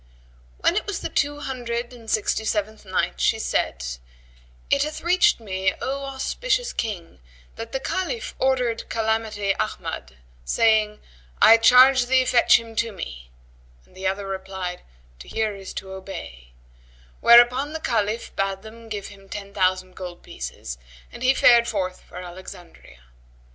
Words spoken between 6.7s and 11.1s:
King, that the Caliph ordered Calamity Ahmad, saying,